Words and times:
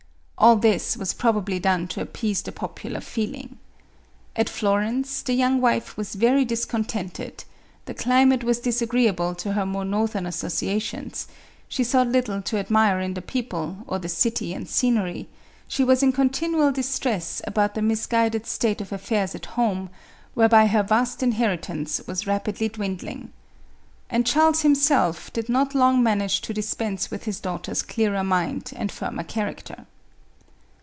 All 0.43 0.55
this 0.55 0.97
was 0.97 1.13
probably 1.13 1.59
done 1.59 1.87
to 1.89 2.01
appease 2.01 2.41
the 2.41 2.51
popular 2.51 2.99
feeling. 2.99 3.59
At 4.35 4.49
Florence, 4.49 5.21
the 5.21 5.35
young 5.35 5.61
wife 5.61 5.95
was 5.95 6.15
very 6.15 6.45
discontented; 6.45 7.43
the 7.85 7.93
climate 7.93 8.43
was 8.43 8.57
disagreeable 8.59 9.35
to 9.35 9.53
her 9.53 9.67
more 9.67 9.85
northern 9.85 10.25
associations; 10.25 11.27
she 11.67 11.83
saw 11.83 12.01
little 12.01 12.41
to 12.41 12.57
admire 12.57 12.99
in 12.99 13.13
the 13.13 13.21
people, 13.21 13.83
or 13.85 13.99
the 13.99 14.09
city 14.09 14.51
and 14.51 14.67
scenery; 14.67 15.29
she 15.67 15.83
was 15.83 16.01
in 16.01 16.11
con 16.11 16.31
tinual 16.31 16.73
distress 16.73 17.43
about 17.45 17.75
the 17.75 17.83
misguided 17.83 18.47
state 18.47 18.81
of 18.81 18.91
affairs 18.91 19.35
at 19.35 19.45
home, 19.45 19.91
whereby 20.33 20.65
her 20.65 20.81
vast 20.81 21.21
inheritance 21.21 22.01
was 22.07 22.25
rapidly 22.25 22.67
dwin 22.67 22.97
dling. 22.97 23.27
And 24.09 24.25
Charles 24.25 24.63
himself 24.63 25.31
did 25.33 25.49
not 25.49 25.75
long 25.75 26.01
manage 26.01 26.41
to 26.41 26.51
dispense 26.51 27.11
with 27.11 27.25
his 27.25 27.39
daughter's 27.39 27.83
clearer 27.83 28.23
mind 28.23 28.71
and 28.75 28.91
firmer 28.91 29.23
character. 29.23 29.85